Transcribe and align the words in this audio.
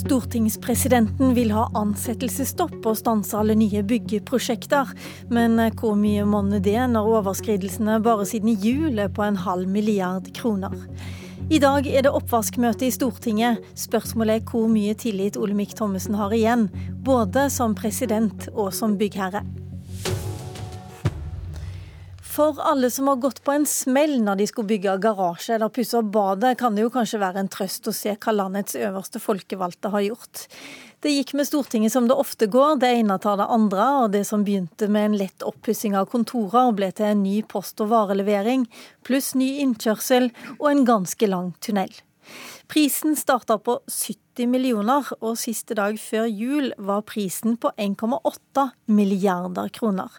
Stortingspresidenten 0.00 1.34
vil 1.36 1.50
ha 1.52 1.66
ansettelsesstopp 1.76 2.86
og 2.88 2.96
stanse 2.96 3.36
alle 3.36 3.56
nye 3.58 3.82
byggeprosjekter. 3.84 4.94
Men 5.34 5.60
hvor 5.76 5.98
mye 5.98 6.24
monner 6.24 6.62
det 6.64 6.78
når 6.94 7.10
overskridelsene 7.20 7.98
bare 8.04 8.24
siden 8.28 8.56
jul 8.62 9.02
er 9.02 9.12
på 9.12 9.26
en 9.26 9.40
halv 9.44 9.68
milliard 9.68 10.30
kroner? 10.36 10.76
I 11.50 11.58
dag 11.58 11.86
er 11.90 12.04
det 12.06 12.12
oppvaskmøte 12.14 12.86
i 12.86 12.92
Stortinget. 12.94 13.60
Spørsmålet 13.74 14.38
er 14.38 14.50
hvor 14.52 14.68
mye 14.70 14.94
tillit 14.94 15.36
Olemic 15.40 15.74
Thommessen 15.76 16.14
har 16.14 16.32
igjen, 16.36 16.68
både 17.04 17.48
som 17.50 17.74
president 17.74 18.46
og 18.54 18.70
som 18.76 18.94
byggherre. 19.00 19.42
For 22.30 22.60
alle 22.62 22.90
som 22.90 23.08
har 23.08 23.16
gått 23.16 23.40
på 23.44 23.52
en 23.52 23.64
smell 23.66 24.20
når 24.22 24.38
de 24.38 24.46
skulle 24.46 24.70
bygge 24.70 24.92
garasje 25.02 25.56
eller 25.56 25.72
pusse 25.74 25.98
opp 25.98 26.12
badet, 26.14 26.52
kan 26.60 26.76
det 26.76 26.84
jo 26.84 26.92
kanskje 26.94 27.18
være 27.18 27.42
en 27.42 27.50
trøst 27.50 27.90
å 27.90 27.94
se 27.96 28.12
hva 28.14 28.34
landets 28.36 28.76
øverste 28.78 29.18
folkevalgte 29.22 29.90
har 29.90 30.04
gjort. 30.04 30.44
Det 31.02 31.10
gikk 31.10 31.32
med 31.34 31.48
Stortinget 31.48 31.94
som 31.94 32.06
det 32.06 32.14
ofte 32.14 32.46
går, 32.46 32.76
det 32.78 32.92
ene 33.00 33.16
tar 33.18 33.40
det 33.40 33.48
andre, 33.50 33.88
og 34.04 34.14
det 34.14 34.22
som 34.28 34.44
begynte 34.46 34.86
med 34.86 35.08
en 35.08 35.18
lett 35.24 35.46
oppussing 35.48 35.96
av 35.98 36.06
kontorer, 36.12 36.70
ble 36.76 36.92
til 36.94 37.10
en 37.10 37.24
ny 37.24 37.40
post- 37.42 37.82
og 37.82 37.90
varelevering, 37.90 38.68
pluss 39.02 39.32
ny 39.34 39.56
innkjørsel 39.64 40.30
og 40.60 40.68
en 40.70 40.86
ganske 40.86 41.30
lang 41.32 41.50
tunnel. 41.58 41.90
Prisen 42.70 43.18
starta 43.18 43.58
på 43.58 43.80
70 43.90 44.29
millioner, 44.48 45.06
og 45.20 45.38
siste 45.40 45.76
dag 45.76 45.98
før 46.00 46.28
jul 46.30 46.70
var 46.78 47.02
prisen 47.08 47.58
på 47.60 47.72
1,8 47.76 48.66
milliarder 48.94 49.68
kroner. 49.74 50.14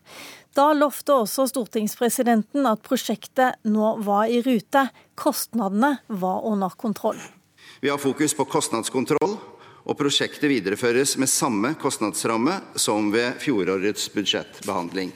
Da 0.58 0.72
lovte 0.76 1.16
også 1.24 1.48
stortingspresidenten 1.48 2.68
at 2.68 2.84
prosjektet 2.84 3.62
nå 3.64 3.96
var 4.04 4.28
i 4.28 4.42
rute. 4.44 4.90
Kostnadene 5.16 5.96
var 6.08 6.46
under 6.46 6.76
kontroll. 6.76 7.22
Vi 7.82 7.90
har 7.90 8.02
fokus 8.02 8.36
på 8.38 8.46
kostnadskontroll, 8.52 9.38
og 9.82 9.98
prosjektet 9.98 10.52
videreføres 10.52 11.16
med 11.18 11.32
samme 11.32 11.74
kostnadsramme 11.82 12.60
som 12.78 13.10
ved 13.14 13.40
fjorårets 13.42 14.12
budsjettbehandling. 14.14 15.10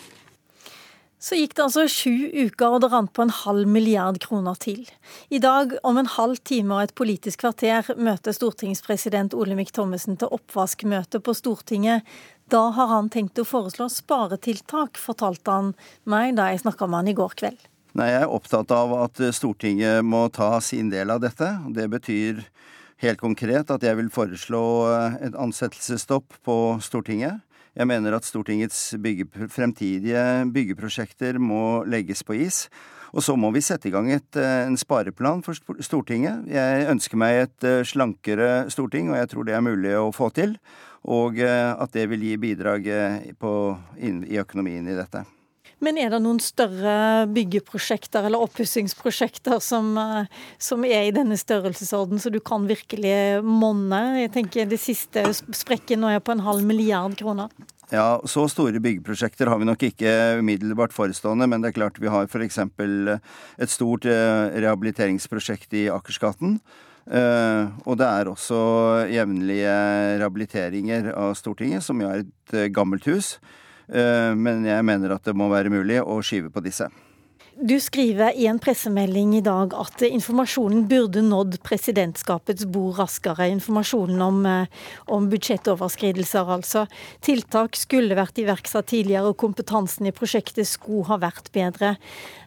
Så 1.26 1.40
gikk 1.40 1.56
det 1.58 1.64
altså 1.64 1.88
sju 1.90 2.28
uker, 2.30 2.76
og 2.76 2.84
det 2.84 2.92
rant 2.92 3.10
på 3.16 3.24
en 3.24 3.34
halv 3.34 3.66
milliard 3.66 4.20
kroner 4.22 4.58
til. 4.62 4.84
I 5.34 5.40
dag, 5.42 5.72
om 5.82 5.98
en 5.98 6.10
halv 6.14 6.38
time 6.46 6.76
og 6.76 6.84
et 6.84 6.94
politisk 6.94 7.42
kvarter, 7.42 7.88
møter 7.98 8.36
stortingspresident 8.36 9.34
Olemic 9.34 9.72
Thommessen 9.74 10.20
til 10.22 10.30
oppvaskmøte 10.38 11.24
på 11.26 11.34
Stortinget. 11.34 12.06
Da 12.54 12.68
har 12.78 12.92
han 12.92 13.10
tenkt 13.10 13.42
å 13.42 13.48
foreslå 13.48 13.88
sparetiltak, 13.90 15.02
fortalte 15.02 15.56
han 15.56 15.74
meg 16.06 16.36
da 16.38 16.52
jeg 16.52 16.62
snakka 16.62 16.86
med 16.86 17.02
han 17.02 17.10
i 17.16 17.18
går 17.18 17.34
kveld. 17.42 17.66
Nei, 17.98 18.12
Jeg 18.12 18.28
er 18.28 18.38
opptatt 18.38 18.76
av 18.76 18.94
at 19.00 19.24
Stortinget 19.34 20.06
må 20.06 20.28
ta 20.30 20.60
sin 20.62 20.94
del 20.94 21.10
av 21.10 21.26
dette. 21.26 21.50
Det 21.74 21.90
betyr 21.90 22.46
helt 23.02 23.24
konkret 23.24 23.74
at 23.74 23.82
jeg 23.82 23.98
vil 23.98 24.14
foreslå 24.14 24.64
et 25.26 25.34
ansettelsesstopp 25.34 26.38
på 26.46 26.60
Stortinget. 26.86 27.42
Jeg 27.76 27.90
mener 27.90 28.16
at 28.16 28.24
Stortingets 28.24 28.94
bygge, 29.04 29.28
fremtidige 29.52 30.22
byggeprosjekter 30.56 31.40
må 31.44 31.84
legges 31.84 32.24
på 32.24 32.38
is. 32.40 32.66
Og 33.16 33.24
så 33.24 33.36
må 33.40 33.52
vi 33.56 33.64
sette 33.64 33.88
i 33.88 33.94
gang 33.94 34.10
et, 34.12 34.36
eh, 34.36 34.66
en 34.68 34.76
spareplan 34.80 35.44
for 35.44 35.56
Stortinget. 35.84 36.48
Jeg 36.52 36.88
ønsker 36.92 37.20
meg 37.20 37.42
et 37.44 37.68
eh, 37.68 37.84
slankere 37.84 38.70
storting, 38.72 39.12
og 39.12 39.20
jeg 39.20 39.30
tror 39.32 39.48
det 39.48 39.56
er 39.56 39.64
mulig 39.64 39.94
å 39.96 40.12
få 40.16 40.32
til. 40.36 40.58
Og 41.04 41.40
eh, 41.40 41.72
at 41.72 41.92
det 41.96 42.10
vil 42.12 42.24
gi 42.28 42.36
bidrag 42.40 42.88
på, 43.40 43.54
i 44.00 44.40
økonomien 44.40 44.88
i 44.88 44.98
dette. 44.98 45.24
Men 45.84 46.00
er 46.00 46.14
det 46.14 46.22
noen 46.24 46.40
større 46.44 47.26
byggeprosjekter 47.36 48.28
eller 48.28 48.44
oppussingsprosjekter 48.46 49.60
som, 49.64 49.92
som, 50.62 50.86
er 50.88 51.10
i 51.10 51.14
denne 51.16 51.38
størrelsesorden, 51.40 52.22
så 52.22 52.32
du 52.32 52.40
kan 52.40 52.68
virkelig 52.70 53.44
monne? 53.44 54.02
Jeg 54.24 54.32
tenker 54.38 54.70
Det 54.72 54.80
siste 54.82 55.26
sprekken 55.36 56.04
nå 56.04 56.14
er 56.14 56.24
på 56.24 56.36
en 56.36 56.46
halv 56.46 56.64
milliard 56.66 57.18
kroner. 57.20 57.52
Ja, 57.92 58.22
Så 58.26 58.48
store 58.50 58.80
byggeprosjekter 58.82 59.52
har 59.52 59.60
vi 59.62 59.68
nok 59.68 59.84
ikke 59.86 60.40
umiddelbart 60.40 60.96
forestående, 60.96 61.46
men 61.52 61.62
det 61.62 61.70
er 61.74 61.78
klart 61.78 62.00
vi 62.02 62.10
har 62.10 62.26
f.eks. 62.26 62.58
et 62.58 63.72
stort 63.74 64.08
eh, 64.10 64.56
rehabiliteringsprosjekt 64.64 65.76
i 65.78 65.86
Akersgaten. 65.94 66.60
Og 67.06 68.00
det 68.00 68.06
er 68.08 68.26
også 68.26 68.56
jevnlige 69.14 69.76
rehabiliteringer 70.18 71.12
av 71.14 71.36
Stortinget, 71.38 71.86
som 71.86 72.00
jo 72.02 72.10
er 72.10 72.24
et 72.24 72.74
gammelt 72.74 73.06
hus. 73.06 73.36
Eh, 73.88 74.32
men 74.38 74.66
jeg 74.66 74.86
mener 74.86 75.16
at 75.16 75.26
det 75.28 75.36
må 75.38 75.50
være 75.52 75.74
mulig 75.74 76.00
å 76.02 76.22
skyve 76.26 76.52
på 76.54 76.64
disse. 76.66 76.90
Du 77.62 77.80
skriver 77.80 78.36
i 78.36 78.48
en 78.52 78.58
pressemelding 78.60 79.38
i 79.38 79.42
dag 79.42 79.72
at 79.80 80.02
informasjonen 80.04 80.90
burde 80.92 81.22
nådd 81.24 81.54
presidentskapets 81.64 82.66
bord 82.68 82.98
raskere. 83.00 83.48
Informasjonen 83.48 84.22
om, 84.22 84.46
eh, 84.46 84.68
om 85.08 85.30
budsjettoverskridelser, 85.32 86.52
altså. 86.52 86.86
Tiltak 87.22 87.80
skulle 87.80 88.18
vært 88.20 88.36
iverksatt 88.44 88.88
tidligere, 88.92 89.30
og 89.30 89.38
kompetansen 89.38 90.06
i 90.06 90.12
prosjektet 90.12 90.68
skulle 90.68 91.06
ha 91.06 91.18
vært 91.18 91.50
bedre. 91.54 91.96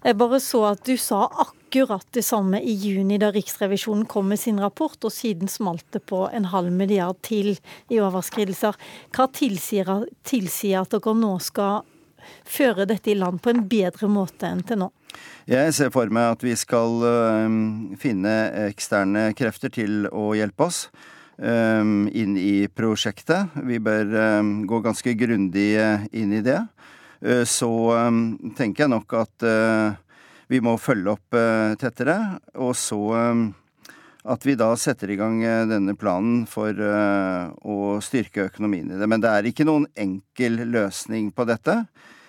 Jeg 0.05 0.19
bare 0.19 0.41
så 0.41 0.73
at 0.73 0.85
du 0.85 0.99
sa 0.99 1.27
akkurat 1.27 2.05
det 2.13 2.25
samme 2.25 2.61
i 2.61 2.77
juni 2.77 3.19
da 3.19 3.33
Riksrevisjonen 3.33 4.07
kom 4.07 4.29
med 4.29 4.39
sin 4.39 4.61
rapport, 4.61 5.03
og 5.03 5.11
siden 5.11 5.49
smalt 5.49 5.91
det 5.91 6.05
på 6.05 6.31
en 6.35 6.45
halv 6.45 6.71
milliard 6.71 7.17
til 7.23 7.57
i 7.91 7.97
overskridelser. 7.97 8.77
Hva 9.13 9.33
tilsier, 9.33 10.07
tilsier 10.23 10.83
at 10.83 10.91
dere 10.91 11.15
nå 11.15 11.41
skal 11.41 11.83
føre 12.45 12.85
dette 12.85 13.11
i 13.11 13.15
land 13.15 13.41
på 13.41 13.49
en 13.49 13.67
bedre 13.67 14.07
måte 14.07 14.45
enn 14.45 14.63
til 14.63 14.77
nå? 14.77 14.93
Jeg 15.49 15.73
ser 15.73 15.93
for 15.95 16.11
meg 16.13 16.35
at 16.35 16.43
vi 16.45 16.53
skal 16.59 17.05
finne 18.01 18.35
eksterne 18.67 19.31
krefter 19.39 19.73
til 19.73 20.05
å 20.13 20.35
hjelpe 20.37 20.67
oss 20.69 20.81
inn 21.39 22.35
i 22.37 22.67
prosjektet. 22.69 23.55
Vi 23.65 23.79
bør 23.81 24.11
gå 24.69 24.81
ganske 24.85 25.15
grundig 25.17 25.71
inn 26.13 26.35
i 26.37 26.43
det. 26.45 26.59
Så 27.49 27.71
tenker 28.59 28.85
jeg 28.85 28.93
nok 28.93 29.17
at 29.17 29.47
vi 30.53 30.61
må 30.65 30.77
følge 30.83 31.15
opp 31.15 31.39
tettere. 31.81 32.19
Og 32.61 32.75
så 32.77 33.01
at 34.29 34.45
vi 34.45 34.59
da 34.61 34.75
setter 34.77 35.15
i 35.15 35.17
gang 35.17 35.41
denne 35.71 35.97
planen 35.97 36.43
for 36.51 36.77
å 36.77 37.79
styrke 38.05 38.51
økonomien 38.51 38.93
i 38.93 39.01
det. 39.01 39.09
Men 39.09 39.25
det 39.25 39.33
er 39.33 39.49
ikke 39.49 39.65
noen 39.69 39.89
enkel 39.97 40.61
løsning 40.69 41.33
på 41.33 41.49
dette. 41.49 41.81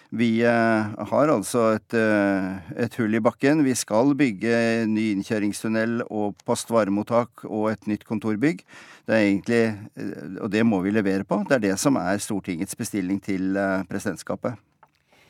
Vi 0.10 0.40
eh, 0.42 0.86
har 1.12 1.30
altså 1.30 1.76
et, 1.76 1.94
eh, 1.94 2.70
et, 2.82 2.96
hull 2.98 3.14
i 3.14 3.22
bakken. 3.22 3.62
Vi 3.62 3.76
skal 3.78 4.16
bygge 4.18 4.88
ny 4.90 5.12
innkjøringstunnel 5.14 6.02
og 6.10 6.40
postvaremottak 6.50 7.46
og 7.46 7.68
et 7.76 7.86
nytt 7.92 8.08
kontorbygg. 8.10 8.64
Det 9.06 9.14
er 9.14 9.28
egentlig, 9.28 9.62
eh, 10.02 10.32
og 10.42 10.50
det 10.50 10.66
må 10.66 10.82
vi 10.82 10.96
levere 10.96 11.28
på. 11.30 11.44
Det 11.46 11.60
er 11.60 11.66
det 11.68 11.76
som 11.82 12.00
er 12.02 12.18
Stortingets 12.18 12.78
bestilling 12.80 13.22
til 13.22 13.54
presidentskapet. 13.90 14.58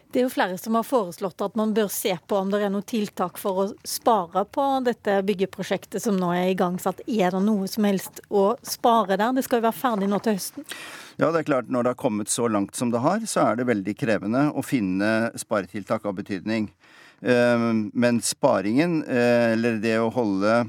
Det 0.10 0.24
er 0.24 0.24
jo 0.26 0.32
flere 0.34 0.58
som 0.58 0.74
har 0.74 0.86
foreslått 0.88 1.42
at 1.46 1.58
man 1.60 1.70
bør 1.78 1.90
se 1.94 2.16
på 2.26 2.38
om 2.40 2.50
det 2.50 2.64
er 2.66 2.72
noen 2.74 2.86
tiltak 2.90 3.38
for 3.38 3.62
å 3.62 3.66
spare 3.86 4.42
på 4.50 4.64
dette 4.82 5.20
byggeprosjektet 5.28 6.02
som 6.02 6.18
nå 6.18 6.32
er 6.34 6.48
igangsatt. 6.50 7.04
Er 7.06 7.36
det 7.36 7.44
noe 7.46 7.68
som 7.70 7.86
helst 7.86 8.24
å 8.34 8.56
spare 8.66 9.20
der? 9.22 9.36
Det 9.38 9.44
skal 9.46 9.62
jo 9.62 9.68
være 9.68 9.78
ferdig 9.78 10.10
nå 10.10 10.18
til 10.26 10.40
høsten. 10.40 10.66
Ja, 11.22 11.30
det 11.30 11.44
er 11.44 11.50
klart 11.52 11.70
når 11.70 11.86
det 11.86 11.94
har 11.94 12.02
kommet 12.02 12.34
så 12.34 12.50
langt 12.50 12.74
som 12.80 12.90
det 12.90 13.04
har, 13.06 13.22
så 13.30 13.52
er 13.52 13.60
det 13.60 13.70
veldig 13.70 13.96
krevende 14.00 14.48
å 14.50 14.66
finne 14.66 15.30
sparetiltak 15.38 16.10
av 16.10 16.18
betydning. 16.18 16.72
Eh, 17.22 17.70
men 17.94 18.22
sparingen, 18.26 19.04
eh, 19.06 19.54
eller 19.54 19.78
det 19.78 20.00
å 20.02 20.10
holde 20.16 20.64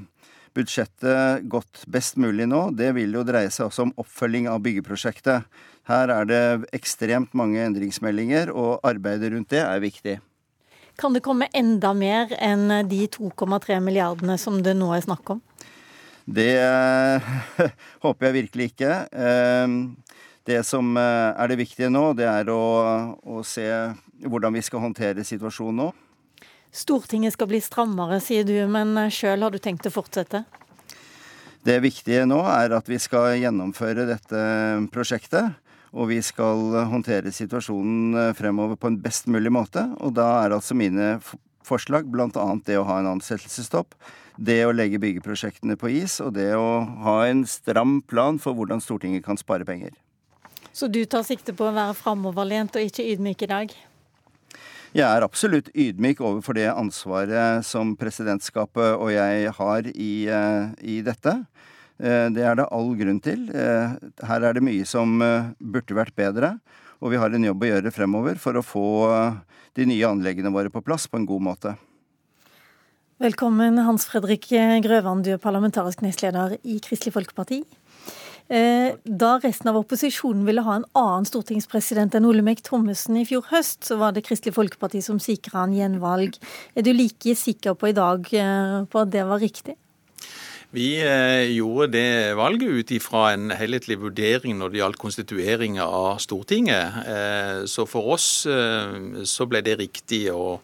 budsjettet 0.52 1.48
godt 1.48 1.86
best 1.88 2.20
mulig 2.20 2.44
nå, 2.50 2.66
det 2.76 2.92
vil 2.96 3.16
jo 3.16 3.24
dreie 3.24 3.48
seg 3.48 3.70
også 3.70 3.88
om 3.88 3.96
oppfølging 4.02 4.50
av 4.52 4.60
byggeprosjektet. 4.66 5.48
Her 5.90 6.10
er 6.14 6.26
det 6.28 6.42
ekstremt 6.76 7.32
mange 7.34 7.58
endringsmeldinger, 7.66 8.52
og 8.54 8.78
arbeidet 8.86 9.32
rundt 9.32 9.50
det 9.50 9.62
er 9.64 9.80
viktig. 9.82 10.18
Kan 11.00 11.16
det 11.16 11.22
komme 11.24 11.48
enda 11.56 11.90
mer 11.96 12.30
enn 12.38 12.68
de 12.86 13.06
2,3 13.10 13.80
milliardene 13.82 14.36
som 14.38 14.60
det 14.62 14.76
nå 14.78 14.92
er 14.94 15.02
snakk 15.02 15.32
om? 15.34 15.40
Det 16.30 16.52
håper 18.04 18.28
jeg 18.28 18.36
virkelig 18.36 18.68
ikke. 18.70 18.92
Ehm, 19.10 19.80
det 20.46 20.60
som 20.68 20.92
eh, 21.00 21.32
er 21.34 21.50
det 21.50 21.58
viktige 21.58 21.90
nå, 21.90 22.12
det 22.14 22.28
er 22.28 22.52
å, 22.52 22.60
å 23.18 23.42
se 23.46 23.66
hvordan 24.22 24.54
vi 24.54 24.62
skal 24.62 24.84
håndtere 24.84 25.24
situasjonen 25.26 25.82
nå. 25.82 25.88
Stortinget 26.70 27.34
skal 27.34 27.48
bli 27.50 27.58
strammere, 27.64 28.20
sier 28.22 28.46
du, 28.46 28.54
men 28.70 28.94
sjøl 29.10 29.42
har 29.42 29.50
du 29.50 29.58
tenkt 29.58 29.88
å 29.90 29.94
fortsette? 29.94 30.44
Det 31.66 31.80
viktige 31.82 32.28
nå 32.30 32.38
er 32.46 32.76
at 32.76 32.86
vi 32.88 33.00
skal 33.02 33.34
gjennomføre 33.40 34.06
dette 34.08 34.44
prosjektet 34.94 35.58
og 35.90 36.10
vi 36.12 36.20
skal 36.22 36.74
håndtere 36.90 37.32
situasjonen 37.34 38.18
eh, 38.18 38.32
fremover 38.38 38.78
på 38.78 38.90
en 38.90 39.00
best 39.02 39.26
mulig 39.30 39.52
måte. 39.52 39.88
Og 39.98 40.14
da 40.18 40.28
er 40.44 40.54
altså 40.54 40.76
mine 40.78 41.16
forslag 41.66 42.08
bl.a. 42.10 42.46
det 42.66 42.78
å 42.78 42.86
ha 42.88 43.00
en 43.00 43.10
ansettelsesstopp, 43.16 43.96
det 44.40 44.62
å 44.64 44.72
legge 44.74 45.00
byggeprosjektene 45.02 45.76
på 45.80 45.90
is, 46.00 46.18
og 46.22 46.34
det 46.38 46.52
å 46.56 46.80
ha 47.04 47.16
en 47.28 47.44
stram 47.48 48.00
plan 48.08 48.38
for 48.40 48.56
hvordan 48.56 48.82
Stortinget 48.82 49.26
kan 49.26 49.38
spare 49.40 49.66
penger. 49.68 49.92
Så 50.72 50.86
du 50.86 51.02
tar 51.04 51.26
sikte 51.26 51.52
på 51.56 51.66
å 51.66 51.74
være 51.74 51.96
framoverlent 51.98 52.78
og 52.78 52.86
ikke 52.86 53.04
ydmyk 53.12 53.44
i 53.44 53.50
dag? 53.50 53.72
Jeg 54.90 55.06
er 55.06 55.22
absolutt 55.22 55.68
ydmyk 55.70 56.22
overfor 56.24 56.56
det 56.58 56.66
ansvaret 56.70 57.66
som 57.66 57.92
presidentskapet 57.98 58.96
og 58.96 59.12
jeg 59.14 59.52
har 59.54 59.90
i, 59.92 60.26
eh, 60.26 60.70
i 60.82 60.96
dette. 61.06 61.36
Det 62.00 62.40
er 62.40 62.54
det 62.56 62.64
all 62.72 62.94
grunn 62.96 63.18
til. 63.20 63.42
Her 63.52 64.46
er 64.48 64.56
det 64.56 64.62
mye 64.64 64.86
som 64.88 65.18
burde 65.20 65.96
vært 65.98 66.14
bedre, 66.16 66.54
og 67.04 67.12
vi 67.12 67.20
har 67.20 67.34
en 67.36 67.44
jobb 67.44 67.66
å 67.66 67.70
gjøre 67.74 67.92
fremover 67.92 68.40
for 68.40 68.56
å 68.56 68.64
få 68.64 68.86
de 69.76 69.84
nye 69.90 70.08
anleggene 70.08 70.52
våre 70.54 70.72
på 70.72 70.80
plass 70.86 71.04
på 71.12 71.20
en 71.20 71.28
god 71.28 71.44
måte. 71.44 71.74
Velkommen, 73.20 73.76
Hans 73.84 74.08
Fredrik 74.08 74.48
Grøvan, 74.48 75.20
du 75.20 75.34
er 75.34 75.42
parlamentarisk 75.42 76.00
nestleder 76.00 76.56
i 76.64 76.78
Kristelig 76.80 77.12
Folkeparti. 77.18 77.60
Eh, 78.50 78.96
da 79.04 79.36
resten 79.38 79.68
av 79.70 79.76
opposisjonen 79.78 80.42
ville 80.48 80.64
ha 80.66 80.80
en 80.80 80.86
annen 80.98 81.26
stortingspresident 81.28 82.16
enn 82.18 82.24
Olemic 82.26 82.64
Thommessen 82.66 83.20
i 83.20 83.22
fjor 83.28 83.44
høst, 83.52 83.84
så 83.86 84.00
var 84.00 84.16
det 84.16 84.24
Kristelig 84.26 84.56
Folkeparti 84.56 85.02
som 85.06 85.20
sikra 85.22 85.60
han 85.60 85.76
gjenvalg. 85.76 86.34
Er 86.74 86.82
du 86.82 86.90
like 86.90 87.36
sikker 87.38 87.76
på 87.78 87.92
i 87.92 87.94
dag 87.94 88.26
eh, 88.34 88.80
på 88.90 89.04
at 89.04 89.12
det 89.14 89.22
var 89.28 89.38
riktig? 89.44 89.76
Vi 90.70 91.00
eh, 91.02 91.50
gjorde 91.56 91.88
det 91.96 92.34
valget 92.38 92.70
ut 92.70 92.92
ifra 92.94 93.24
en 93.34 93.50
helhetlig 93.50 93.96
vurdering 94.02 94.54
når 94.60 94.70
det 94.70 94.80
gjaldt 94.82 95.00
konstituering 95.02 95.80
av 95.82 96.20
Stortinget. 96.22 97.00
Så 97.70 97.86
for 97.90 98.14
oss 98.14 98.28
så 98.46 99.46
ble 99.50 99.64
det 99.66 99.80
riktig 99.80 100.28
å 100.30 100.60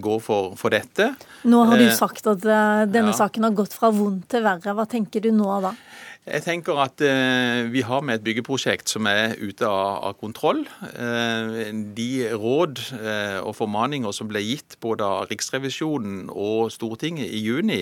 gå 0.00 0.14
for, 0.24 0.54
for 0.56 0.72
dette. 0.72 1.10
Nå 1.44 1.60
har 1.68 1.80
du 1.80 1.90
sagt 1.92 2.30
at 2.30 2.40
denne 2.40 3.12
ja. 3.12 3.18
saken 3.20 3.48
har 3.50 3.56
gått 3.58 3.76
fra 3.76 3.92
vondt 3.92 4.30
til 4.32 4.46
verre. 4.46 4.72
Hva 4.78 4.88
tenker 4.88 5.24
du 5.24 5.32
nå 5.34 5.60
da? 5.66 5.74
Jeg 6.26 6.42
tenker 6.44 6.76
at 6.82 7.00
eh, 7.00 7.70
vi 7.72 7.80
har 7.86 8.02
med 8.04 8.18
et 8.18 8.24
byggeprosjekt 8.26 8.90
som 8.90 9.06
er 9.08 9.36
ute 9.40 9.64
av, 9.64 10.10
av 10.10 10.16
kontroll. 10.20 10.64
Eh, 10.90 11.70
de 11.96 12.08
råd 12.34 12.82
eh, 12.98 13.38
og 13.40 13.54
formaninger 13.56 14.12
som 14.12 14.28
ble 14.28 14.42
gitt 14.44 14.76
både 14.84 15.06
av 15.06 15.30
Riksrevisjonen 15.30 16.26
og 16.28 16.72
Stortinget 16.74 17.30
i 17.32 17.40
juni, 17.46 17.80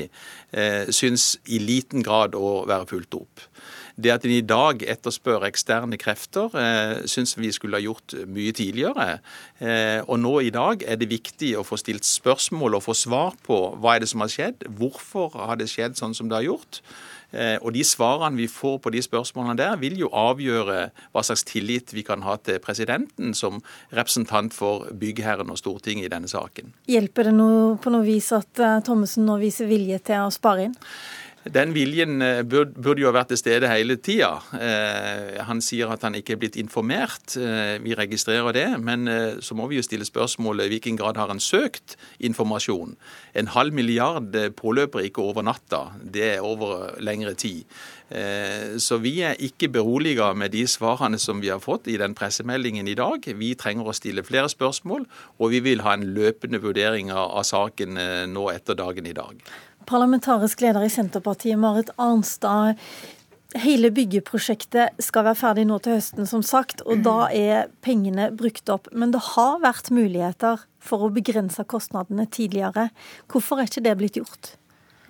eh, 0.52 0.92
syns 0.94 1.34
i 1.50 1.58
liten 1.62 2.06
grad 2.06 2.38
å 2.38 2.60
være 2.68 2.86
fulgt 2.92 3.18
opp. 3.18 3.48
Det 3.96 4.12
at 4.12 4.26
en 4.28 4.34
i 4.36 4.44
dag 4.44 4.82
etterspør 4.84 5.48
eksterne 5.48 5.96
krefter, 5.98 6.52
eh, 6.60 7.02
syns 7.08 7.34
vi 7.38 7.50
skulle 7.50 7.80
ha 7.80 7.82
gjort 7.82 8.14
mye 8.28 8.52
tidligere. 8.52 9.18
Eh, 9.58 10.04
og 10.06 10.20
nå 10.20 10.36
i 10.44 10.52
dag 10.54 10.84
er 10.86 11.00
det 11.00 11.08
viktig 11.10 11.54
å 11.56 11.64
få 11.64 11.80
stilt 11.80 12.04
spørsmål 12.04 12.76
og 12.76 12.84
få 12.84 12.94
svar 12.94 13.34
på 13.42 13.58
hva 13.80 13.96
er 13.96 14.04
det 14.04 14.12
som 14.12 14.20
har 14.20 14.30
skjedd, 14.30 14.68
hvorfor 14.78 15.32
har 15.34 15.56
det 15.56 15.72
skjedd 15.72 15.96
sånn 15.96 16.14
som 16.14 16.28
det 16.28 16.36
har 16.36 16.50
gjort. 16.52 16.82
Eh, 17.32 17.56
og 17.60 17.72
De 17.74 17.82
svarene 17.84 18.38
vi 18.38 18.46
får 18.50 18.78
på 18.84 18.92
de 18.94 19.02
spørsmålene 19.02 19.58
der, 19.58 19.76
vil 19.80 19.98
jo 19.98 20.10
avgjøre 20.14 20.78
hva 21.12 21.24
slags 21.26 21.44
tillit 21.48 21.94
vi 21.94 22.04
kan 22.06 22.22
ha 22.26 22.36
til 22.38 22.60
presidenten 22.62 23.34
som 23.34 23.60
representant 23.94 24.54
for 24.54 24.86
byggherren 24.94 25.50
og 25.50 25.60
Stortinget 25.60 26.08
i 26.08 26.12
denne 26.12 26.30
saken. 26.30 26.72
Hjelper 26.90 27.30
det 27.30 27.36
noe, 27.36 27.76
på 27.82 27.92
noe 27.92 28.06
vis 28.06 28.30
at 28.36 28.62
uh, 28.62 28.78
Thommessen 28.86 29.26
nå 29.26 29.38
viser 29.42 29.68
vilje 29.70 30.00
til 30.06 30.26
å 30.26 30.32
spare 30.34 30.68
inn? 30.68 30.76
Den 31.52 31.74
viljen 31.76 32.22
eh, 32.24 32.42
burde 32.42 33.00
jo 33.00 33.08
ha 33.10 33.14
vært 33.14 33.30
til 33.30 33.38
stede 33.38 33.70
hele 33.70 33.96
tida. 34.02 34.32
Eh, 34.58 35.36
han 35.46 35.60
sier 35.62 35.92
at 35.94 36.02
han 36.06 36.16
ikke 36.18 36.34
er 36.34 36.40
blitt 36.42 36.58
informert. 36.58 37.36
Eh, 37.38 37.76
vi 37.84 37.94
registrerer 37.98 38.56
det. 38.56 38.66
Men 38.82 39.06
så 39.42 39.54
må 39.58 39.68
vi 39.70 39.78
jo 39.78 39.84
stille 39.86 40.06
spørsmålet 40.06 40.66
i 40.66 40.74
hvilken 40.74 40.98
grad 40.98 41.18
har 41.20 41.30
han 41.30 41.42
søkt 41.42 41.96
informasjon. 42.18 42.96
En 43.38 43.52
halv 43.54 43.76
milliard 43.76 44.34
påløper 44.58 45.06
ikke 45.06 45.22
over 45.22 45.46
natta. 45.46 45.86
Det 46.02 46.26
er 46.36 46.46
over 46.46 46.96
lengre 47.04 47.36
tid. 47.38 47.64
Så 48.06 49.00
vi 49.02 49.16
er 49.26 49.40
ikke 49.42 49.66
beroliga 49.74 50.28
med 50.38 50.52
de 50.54 50.62
svarene 50.70 51.18
som 51.18 51.40
vi 51.42 51.48
har 51.50 51.58
fått 51.58 51.88
i 51.90 51.96
den 51.98 52.14
pressemeldingen 52.14 52.86
i 52.86 52.94
dag. 52.94 53.26
Vi 53.26 53.48
trenger 53.58 53.88
å 53.90 53.94
stille 53.96 54.22
flere 54.22 54.46
spørsmål, 54.52 55.08
og 55.42 55.50
vi 55.50 55.58
vil 55.64 55.82
ha 55.82 55.96
en 55.96 56.04
løpende 56.14 56.60
vurdering 56.62 57.10
av 57.10 57.42
saken 57.48 57.98
nå 58.30 58.46
etter 58.52 58.78
dagen 58.78 59.10
i 59.10 59.16
dag. 59.16 59.42
Parlamentarisk 59.90 60.62
leder 60.62 60.86
i 60.86 60.90
Senterpartiet, 60.90 61.58
Marit 61.58 61.90
Arnstad. 61.98 62.78
Hele 63.56 63.88
byggeprosjektet 63.94 64.98
skal 65.00 65.24
være 65.28 65.38
ferdig 65.38 65.64
nå 65.68 65.78
til 65.80 65.94
høsten, 65.96 66.26
som 66.28 66.42
sagt, 66.44 66.82
og 66.84 67.04
da 67.06 67.30
er 67.32 67.70
pengene 67.86 68.28
brukt 68.34 68.68
opp. 68.68 68.90
Men 68.92 69.14
det 69.14 69.22
har 69.32 69.62
vært 69.62 69.90
muligheter 69.94 70.62
for 70.82 71.06
å 71.06 71.10
begrense 71.14 71.64
kostnadene 71.70 72.26
tidligere. 72.28 72.90
Hvorfor 73.30 73.62
er 73.62 73.70
ikke 73.70 73.84
det 73.86 73.94
blitt 74.02 74.18
gjort? 74.18 74.56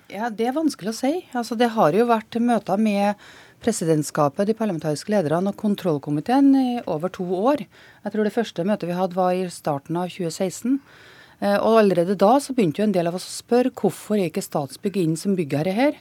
Ja, 0.07 0.29
Det 0.31 0.47
er 0.47 0.55
vanskelig 0.55 0.93
å 0.93 0.95
si. 0.95 1.13
Altså, 1.35 1.57
det 1.59 1.73
har 1.75 1.95
jo 1.97 2.07
vært 2.07 2.37
møter 2.39 2.79
med 2.79 3.19
presidentskapet, 3.65 4.47
de 4.47 4.55
parlamentariske 4.55 5.11
lederne 5.11 5.51
og 5.51 5.59
kontrollkomiteen 5.59 6.53
i 6.55 6.69
over 6.87 7.11
to 7.11 7.27
år. 7.27 7.65
Jeg 8.05 8.15
tror 8.15 8.29
det 8.29 8.35
første 8.37 8.67
møtet 8.69 8.87
vi 8.87 8.95
hadde 8.95 9.19
var 9.19 9.35
i 9.35 9.49
starten 9.51 9.99
av 9.99 10.13
2016. 10.15 10.79
Eh, 11.41 11.57
og 11.57 11.81
allerede 11.81 12.15
da 12.15 12.37
så 12.39 12.55
begynte 12.55 12.85
jo 12.85 12.87
en 12.87 12.95
del 12.95 13.11
av 13.11 13.19
oss 13.19 13.27
å 13.27 13.35
spørre 13.35 13.75
hvorfor 13.75 14.21
er 14.21 14.31
ikke 14.31 14.47
Statsbygg 14.47 15.01
inn 15.03 15.19
som 15.19 15.35
byggherre 15.35 15.75
her? 15.75 15.99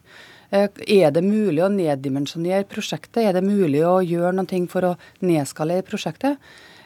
Eh, 0.53 0.69
er 0.85 1.09
det 1.09 1.25
mulig 1.25 1.65
å 1.65 1.73
neddimensjonere 1.73 2.69
prosjektet? 2.69 3.23
Er 3.23 3.33
det 3.33 3.43
mulig 3.47 3.81
å 3.89 4.03
gjøre 4.05 4.35
noe 4.37 4.61
for 4.69 4.91
å 4.91 4.95
nedskalere 5.25 5.87
prosjektet? 5.87 6.37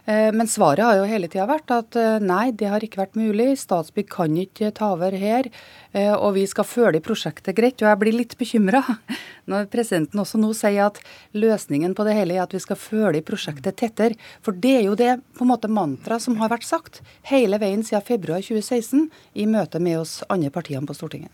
Eh, 0.05 0.31
men 0.33 0.47
svaret 0.47 0.85
har 0.85 0.97
jo 0.99 1.07
hele 1.09 1.27
tida 1.31 1.47
vært 1.49 1.71
at 1.73 1.97
eh, 1.99 2.17
nei, 2.23 2.49
det 2.55 2.69
har 2.71 2.83
ikke 2.83 3.01
vært 3.01 3.19
mulig. 3.19 3.51
Statsbygg 3.59 4.09
kan 4.11 4.37
ikke 4.37 4.71
ta 4.75 4.93
over 4.95 5.15
her. 5.15 5.49
Eh, 5.91 6.13
og 6.13 6.35
vi 6.37 6.45
skal 6.49 6.67
følge 6.67 7.03
prosjektet 7.05 7.57
greit. 7.57 7.81
Og 7.81 7.89
jeg 7.89 8.01
blir 8.01 8.17
litt 8.17 8.37
bekymra 8.39 8.83
når 9.51 9.69
presidenten 9.73 10.21
også 10.21 10.41
nå 10.41 10.51
sier 10.57 10.87
at 10.87 11.01
løsningen 11.37 11.95
på 11.97 12.05
det 12.07 12.17
hele 12.17 12.37
er 12.37 12.45
at 12.45 12.55
vi 12.55 12.63
skal 12.63 12.79
følge 12.79 13.25
prosjektet 13.25 13.79
tettere. 13.81 14.19
For 14.45 14.55
det 14.55 14.75
er 14.79 14.85
jo 14.87 14.97
det 14.99 15.17
på 15.37 15.45
en 15.45 15.53
måte 15.53 15.71
mantraet 15.71 16.25
som 16.25 16.37
har 16.41 16.53
vært 16.53 16.67
sagt 16.67 17.01
hele 17.29 17.59
veien 17.61 17.83
siden 17.85 18.05
februar 18.05 18.45
2016 18.45 19.09
i 19.35 19.49
møte 19.49 19.81
med 19.83 20.01
oss 20.03 20.19
andre 20.29 20.53
partiene 20.53 20.87
på 20.89 20.97
Stortinget. 20.97 21.33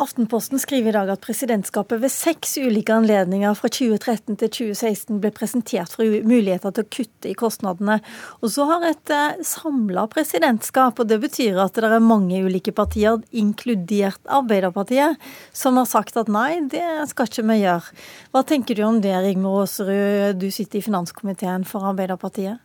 Aftenposten 0.00 0.58
skriver 0.58 0.88
i 0.88 0.94
dag 0.96 1.10
at 1.12 1.20
presidentskapet 1.20 2.00
ved 2.00 2.12
seks 2.12 2.54
ulike 2.62 2.94
anledninger 2.94 3.52
fra 3.58 3.68
2013 3.68 4.38
til 4.40 4.48
2016 4.54 5.18
ble 5.20 5.32
presentert 5.36 5.92
for 5.92 6.08
muligheter 6.24 6.72
til 6.72 6.86
å 6.86 6.90
kutte 6.96 7.28
i 7.28 7.36
kostnadene. 7.36 7.98
Og 8.40 8.54
så 8.54 8.66
har 8.70 8.86
et 8.88 9.12
eh, 9.12 9.42
samla 9.44 10.06
presidentskap, 10.12 10.96
og 10.96 11.10
det 11.12 11.20
betyr 11.26 11.60
at 11.60 11.76
det 11.76 11.92
er 11.92 12.00
mange 12.04 12.40
ulike 12.40 12.72
partier, 12.72 13.20
inkludert 13.36 14.20
Arbeiderpartiet, 14.32 15.20
som 15.52 15.76
har 15.76 15.88
sagt 15.90 16.16
at 16.16 16.32
nei, 16.32 16.62
det 16.72 16.84
skal 17.12 17.28
ikke 17.28 17.46
vi 17.52 17.60
gjøre. 17.60 18.02
Hva 18.32 18.46
tenker 18.48 18.78
du 18.78 18.86
om 18.88 19.00
det, 19.04 19.14
Rigmor 19.26 19.66
Aasrud, 19.66 20.40
du 20.40 20.48
sitter 20.48 20.80
i 20.80 20.86
finanskomiteen 20.88 21.68
for 21.68 21.92
Arbeiderpartiet? 21.92 22.62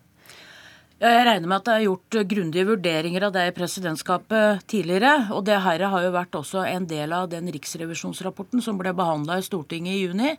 Ja, 0.97 1.11
jeg 1.13 1.25
regner 1.27 1.45
med 1.45 1.59
at 1.59 1.67
det 1.67 1.73
er 1.75 1.83
gjort 1.83 2.15
grundige 2.25 2.65
vurderinger 2.71 3.27
av 3.27 3.33
det 3.35 3.43
i 3.45 3.53
presidentskapet 3.53 4.63
tidligere. 4.65 5.27
Og 5.35 5.43
det 5.45 5.59
her 5.61 5.83
har 5.91 6.05
jo 6.07 6.13
vært 6.15 6.37
også 6.39 6.63
en 6.65 6.87
del 6.89 7.11
av 7.13 7.27
den 7.29 7.51
riksrevisjonsrapporten 7.53 8.63
som 8.65 8.79
ble 8.79 8.95
behandla 8.97 9.35
i 9.37 9.43
Stortinget 9.45 9.93
i 9.93 10.07
juni. 10.07 10.31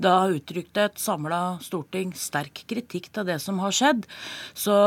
Da 0.00 0.14
uttrykte 0.32 0.86
et 0.88 0.96
samla 0.96 1.58
storting 1.60 2.14
sterk 2.16 2.62
kritikk 2.72 3.10
til 3.12 3.26
det 3.28 3.36
som 3.44 3.60
har 3.60 3.74
skjedd. 3.76 4.06
Så 4.56 4.78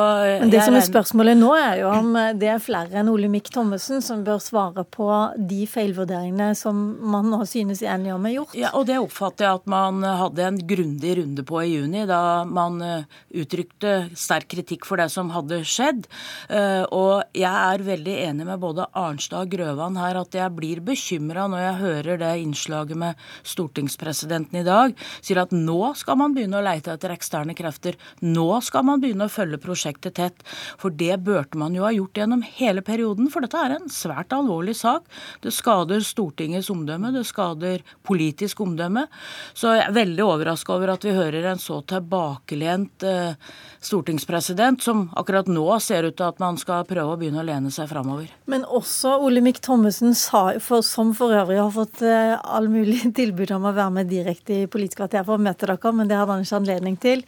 Men 0.42 0.50
det 0.56 0.64
som 0.66 0.80
er 0.80 0.88
spørsmålet 0.88 1.38
nå, 1.38 1.52
er 1.54 1.84
jo 1.84 1.94
om 1.94 2.18
det 2.42 2.50
er 2.56 2.66
flere 2.66 3.04
enn 3.04 3.14
Olemic 3.14 3.54
Thommessen 3.54 4.02
som 4.02 4.26
bør 4.26 4.42
svare 4.42 4.88
på 4.90 5.06
de 5.38 5.70
feilvurderingene 5.70 6.58
som 6.58 6.82
man 7.14 7.30
nå 7.30 7.44
synes 7.46 7.86
enige 7.86 8.18
om 8.18 8.26
er 8.26 8.38
gjort. 8.40 8.58
Ja, 8.58 8.74
og 8.74 8.90
det 8.90 8.98
oppfatter 8.98 9.52
jeg 9.52 9.62
at 9.62 9.70
man 9.70 10.02
hadde 10.02 10.50
en 10.50 10.60
grundig 10.74 11.14
runde 11.22 11.46
på 11.46 11.62
i 11.62 11.70
juni, 11.76 12.08
da 12.10 12.42
man 12.50 12.82
uttrykte 13.30 13.96
sterk 14.18 14.50
kritikk 14.58 14.90
for 14.90 14.98
det 14.98 15.11
som 15.12 15.32
hadde 15.36 15.62
skjedd. 15.68 16.08
Eh, 16.50 16.84
og 16.96 17.36
jeg 17.38 17.52
er 17.52 17.86
veldig 17.86 18.16
enig 18.26 18.48
med 18.48 18.62
både 18.64 18.88
Arnstad 18.98 19.46
og 19.46 19.54
Grøvan 19.54 20.00
her 20.00 20.20
at 20.22 20.36
jeg 20.38 20.56
blir 20.58 20.82
bekymra 20.86 21.48
når 21.52 21.66
jeg 21.66 21.80
hører 21.82 22.22
det 22.22 22.32
innslaget 22.42 23.00
med 23.02 23.26
stortingspresidenten 23.48 24.62
i 24.62 24.66
dag. 24.68 24.96
Sier 25.22 25.44
at 25.44 25.56
nå 25.56 25.94
skal 26.00 26.20
man 26.22 26.36
begynne 26.36 26.60
å 26.60 26.66
leite 26.66 26.94
etter 26.94 27.14
eksterne 27.16 27.56
krefter. 27.58 27.98
Nå 28.24 28.50
skal 28.66 28.86
man 28.88 29.04
begynne 29.04 29.28
å 29.28 29.34
følge 29.34 29.62
prosjektet 29.62 30.18
tett. 30.20 30.46
For 30.82 30.94
det 30.94 31.20
burde 31.26 31.60
man 31.60 31.76
jo 31.76 31.86
ha 31.86 31.94
gjort 31.96 32.18
gjennom 32.22 32.44
hele 32.58 32.84
perioden, 32.86 33.30
for 33.32 33.44
dette 33.44 33.60
er 33.60 33.78
en 33.78 33.92
svært 33.92 34.34
alvorlig 34.36 34.76
sak. 34.80 35.08
Det 35.44 35.54
skader 35.56 36.04
Stortingets 36.06 36.72
omdømme, 36.74 37.14
det 37.16 37.26
skader 37.30 37.84
politisk 38.08 38.64
omdømme. 38.66 39.08
Så 39.54 39.76
jeg 39.76 39.86
er 39.88 39.98
veldig 39.98 40.26
overraska 40.26 40.76
over 40.76 40.96
at 40.96 41.06
vi 41.06 41.16
hører 41.16 41.52
en 41.52 41.62
så 41.62 41.82
tilbakelent 41.90 43.06
eh, 43.08 43.36
stortingspresident 43.82 44.84
som 44.84 45.01
akkurat 45.18 45.50
nå 45.52 45.66
ser 45.84 46.08
ut 46.08 46.16
til 46.18 46.28
at 46.28 46.42
man 46.42 46.58
skal 46.60 46.86
prøve 46.90 47.14
å 47.14 47.20
begynne 47.20 47.42
å 47.42 47.46
lene 47.48 47.72
seg 47.74 47.90
framover. 47.90 48.30
Men 48.52 48.66
også 48.66 49.18
Olemic 49.26 49.62
Thommessen, 49.66 50.16
som 50.16 51.14
for 51.18 51.36
øvrig 51.36 51.60
har 51.60 51.72
fått 51.76 52.04
eh, 52.06 52.36
all 52.42 52.70
mulig 52.72 53.04
tilbud 53.20 53.54
om 53.56 53.70
å 53.70 53.76
være 53.76 53.96
med 54.00 54.12
direkte 54.12 54.62
i 54.64 54.70
Politisk 54.72 55.02
kvarter 55.02 55.26
for 55.28 55.40
å 55.40 55.44
møte 55.44 55.70
dere, 55.70 55.94
men 55.96 56.10
det 56.10 56.20
hadde 56.20 56.36
han 56.36 56.46
ikke 56.46 56.60
anledning 56.62 57.00
til. 57.02 57.24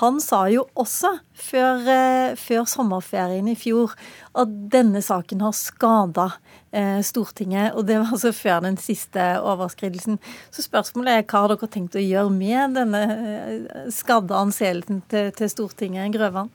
Han 0.00 0.20
sa 0.24 0.44
jo 0.52 0.66
også 0.78 1.16
før, 1.40 1.84
eh, 1.90 2.38
før 2.40 2.66
sommerferien 2.68 3.48
i 3.50 3.58
fjor 3.58 3.96
at 4.38 4.56
denne 4.72 5.02
saken 5.04 5.42
har 5.44 5.56
skada 5.56 6.28
eh, 6.72 7.00
Stortinget. 7.06 7.74
Og 7.74 7.86
det 7.88 7.98
var 8.00 8.14
altså 8.14 8.32
før 8.36 8.62
den 8.66 8.78
siste 8.80 9.26
overskridelsen. 9.40 10.20
Så 10.54 10.64
spørsmålet 10.66 11.18
er 11.18 11.26
hva 11.26 11.44
har 11.44 11.54
dere 11.54 11.70
tenkt 11.70 11.98
å 11.98 12.04
gjøre 12.04 12.32
med 12.34 12.78
denne 12.78 13.04
skadde 13.94 14.36
anseelsen 14.36 15.04
til, 15.10 15.30
til 15.36 15.52
Stortinget, 15.52 16.12
Grøvan? 16.14 16.52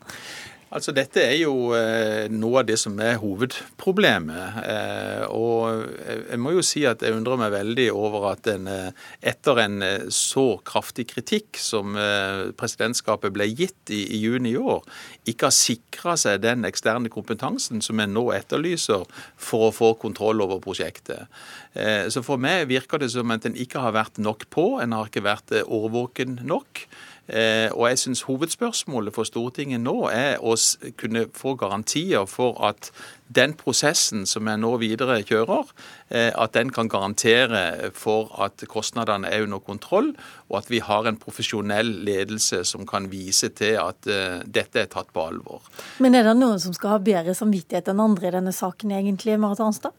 Altså, 0.75 0.91
Dette 0.91 1.22
er 1.24 1.38
jo 1.39 1.70
eh, 1.72 2.25
noe 2.27 2.60
av 2.60 2.65
det 2.67 2.75
som 2.82 2.98
er 3.00 3.15
hovedproblemet. 3.22 4.58
Eh, 4.60 5.22
og 5.32 5.86
jeg 6.03 6.39
må 6.44 6.51
jo 6.58 6.63
si 6.67 6.84
at 6.89 7.05
jeg 7.05 7.15
undrer 7.15 7.39
meg 7.39 7.53
veldig 7.53 7.86
over 7.96 8.27
at 8.34 8.50
en, 8.51 8.67
eh, 8.67 9.05
etter 9.24 9.62
en 9.63 9.86
eh, 9.86 10.10
så 10.12 10.58
kraftig 10.67 11.08
kritikk 11.13 11.62
som 11.62 11.96
eh, 11.96 12.51
presidentskapet 12.60 13.32
ble 13.36 13.48
gitt 13.53 13.94
i, 13.96 14.01
i, 14.17 14.20
juni 14.25 14.51
i 14.51 14.60
år, 14.60 14.84
ikke 15.24 15.48
har 15.48 15.55
sikra 15.55 16.17
seg 16.20 16.44
den 16.44 16.67
eksterne 16.67 17.12
kompetansen 17.13 17.79
som 17.86 18.03
en 18.03 18.12
nå 18.17 18.25
etterlyser 18.36 19.08
for 19.39 19.70
å 19.70 19.74
få 19.75 19.94
kontroll 20.01 20.44
over 20.44 20.60
prosjektet. 20.65 21.32
Eh, 21.75 22.08
så 22.10 22.24
for 22.25 22.41
meg 22.41 22.70
virker 22.72 23.01
det 23.01 23.12
som 23.13 23.32
at 23.36 23.46
en 23.46 23.60
ikke 23.60 23.84
har 23.84 23.96
vært 23.96 24.22
nok 24.24 24.48
på, 24.53 24.67
en 24.82 24.96
har 24.96 25.12
ikke 25.12 25.25
vært 25.27 25.53
årvåken 25.65 26.39
nok. 26.48 26.88
Eh, 27.27 27.72
og 27.74 27.88
jeg 27.89 28.00
syns 28.03 28.22
hovedspørsmålet 28.27 29.13
for 29.15 29.25
Stortinget 29.25 29.82
nå 29.82 29.96
er 30.12 30.38
å 30.46 30.53
kunne 31.00 31.24
få 31.34 31.55
garantier 31.58 32.27
for 32.29 32.60
at 32.67 32.91
den 33.34 33.55
prosessen 33.58 34.27
som 34.29 34.46
jeg 34.46 34.62
nå 34.62 34.75
videre 34.77 35.17
kjører, 35.25 35.72
eh, 36.13 36.29
at 36.29 36.53
den 36.53 36.70
kan 36.70 36.89
garantere 36.91 37.89
for 37.98 38.29
at 38.46 38.62
kostnadene 38.70 39.32
er 39.34 39.48
under 39.48 39.58
kontroll, 39.58 40.13
og 40.51 40.60
at 40.62 40.70
vi 40.70 40.84
har 40.86 41.10
en 41.10 41.17
profesjonell 41.17 41.89
ledelse 42.05 42.62
som 42.70 42.86
kan 42.86 43.10
vise 43.10 43.50
til 43.58 43.79
at 43.82 44.05
eh, 44.05 44.46
dette 44.46 44.86
er 44.86 44.91
tatt 44.94 45.10
på 45.10 45.25
alvor. 45.25 45.65
Men 45.98 46.13
er 46.13 46.29
det 46.29 46.38
noen 46.38 46.62
som 46.62 46.77
skal 46.77 46.94
ha 46.94 47.01
bedre 47.01 47.34
samvittighet 47.34 47.89
enn 47.89 48.05
andre 48.05 48.29
i 48.29 48.38
denne 48.38 48.53
saken 48.53 48.94
egentlig, 48.94 49.39
Marit 49.41 49.65
Arnstad? 49.65 49.98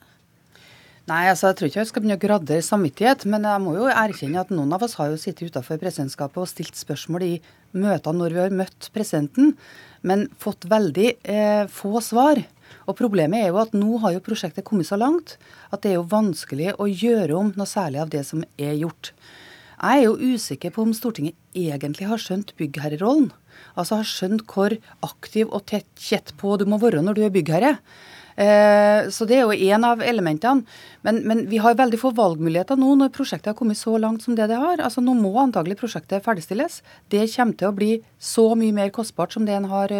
Nei, 1.07 1.29
altså 1.31 1.53
jeg 1.53 1.57
tror 1.59 1.69
ikke 1.71 1.79
jeg 1.79 1.87
skal 1.87 2.03
begynne 2.03 2.17
å 2.19 2.23
gradere 2.25 2.63
samvittighet, 2.67 3.29
men 3.31 3.45
jeg 3.47 3.63
må 3.63 3.77
jo 3.77 3.85
erkjenne 3.87 4.41
at 4.43 4.49
noen 4.51 4.73
av 4.75 4.83
oss 4.83 4.97
har 4.99 5.13
jo 5.13 5.19
sittet 5.23 5.53
utenfor 5.53 5.79
presidentskapet 5.79 6.41
og 6.43 6.49
stilt 6.51 6.75
spørsmål 6.75 7.23
i 7.23 7.37
møtene 7.79 8.19
når 8.19 8.35
vi 8.35 8.41
har 8.43 8.57
møtt 8.59 8.89
presidenten, 8.91 9.53
men 10.03 10.25
fått 10.43 10.67
veldig 10.67 11.13
eh, 11.23 11.63
få 11.71 12.03
svar. 12.03 12.41
Og 12.91 12.99
Problemet 12.99 13.39
er 13.45 13.53
jo 13.53 13.61
at 13.63 13.77
nå 13.79 14.01
har 14.03 14.17
jo 14.17 14.25
prosjektet 14.27 14.67
kommet 14.67 14.91
så 14.91 14.99
langt 14.99 15.37
at 15.71 15.85
det 15.85 15.93
er 15.93 16.01
jo 16.01 16.09
vanskelig 16.11 16.75
å 16.75 16.91
gjøre 16.91 17.39
om 17.39 17.55
noe 17.55 17.71
særlig 17.71 18.03
av 18.03 18.11
det 18.11 18.25
som 18.27 18.43
er 18.59 18.75
gjort. 18.75 19.13
Jeg 19.77 20.03
er 20.03 20.05
jo 20.09 20.35
usikker 20.35 20.75
på 20.75 20.89
om 20.89 20.97
Stortinget 20.97 21.39
egentlig 21.55 22.11
har 22.11 22.19
skjønt 22.19 22.51
byggherrerollen. 22.59 23.31
Altså 23.79 24.01
har 24.01 24.11
skjønt 24.11 24.43
hvor 24.51 24.75
aktiv 25.07 25.55
og 25.55 25.69
tett 25.71 25.87
kjett 26.03 26.35
på 26.41 26.59
du 26.59 26.67
må 26.67 26.83
være 26.83 27.07
når 27.07 27.15
du 27.15 27.27
er 27.29 27.35
byggherre. 27.39 27.77
Eh, 28.37 29.09
så 29.09 29.25
det 29.25 29.38
er 29.38 29.47
jo 29.49 29.57
én 29.57 29.85
av 29.88 30.02
elementene. 30.05 30.66
Men, 31.07 31.23
men, 31.25 31.45
vi 31.49 31.61
har 31.62 31.78
veldig 31.78 32.00
få 32.00 32.12
valgmuligheter 32.16 32.76
nå 32.76 32.93
når 33.00 33.12
prosjektet 33.16 33.52
har 33.52 33.59
kommet 33.59 33.81
så 33.81 33.97
langt 34.00 34.26
som 34.26 34.37
det 34.37 34.49
det 34.50 34.61
har. 34.61 34.83
Altså 34.85 35.05
Nå 35.05 35.16
må 35.16 35.33
antagelig 35.40 35.78
prosjektet 35.81 36.25
ferdigstilles. 36.25 36.83
Det 37.12 37.25
kommer 37.33 37.57
til 37.57 37.71
å 37.71 37.76
bli 37.76 37.93
så 38.21 38.50
mye 38.59 38.76
mer 38.76 38.93
kostbart 38.95 39.37
som 39.37 39.49
det, 39.49 39.57
har, 39.57 39.95